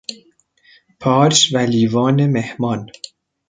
[1.01, 2.87] پارچ و لیوان مهمان